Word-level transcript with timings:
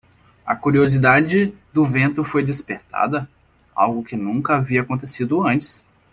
A 0.47 0.55
curiosidade 0.55 1.53
do 1.71 1.85
vento 1.85 2.23
foi 2.23 2.41
despertada? 2.43 3.29
algo 3.75 4.03
que 4.03 4.15
nunca 4.15 4.55
havia 4.57 4.81
acontecido 4.81 5.43
antes. 5.45 5.79